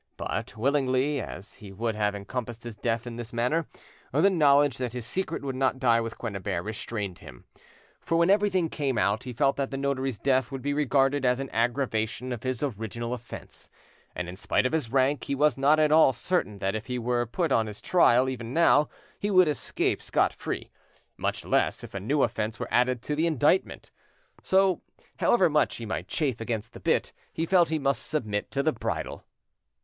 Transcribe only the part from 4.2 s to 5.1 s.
knowledge that his